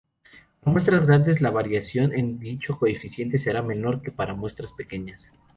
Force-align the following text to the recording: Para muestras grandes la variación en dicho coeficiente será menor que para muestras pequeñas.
Para 0.61 0.71
muestras 0.71 1.05
grandes 1.05 1.41
la 1.41 1.51
variación 1.51 2.11
en 2.17 2.39
dicho 2.39 2.79
coeficiente 2.79 3.37
será 3.37 3.61
menor 3.61 4.01
que 4.01 4.09
para 4.11 4.33
muestras 4.33 4.73
pequeñas. 4.73 5.31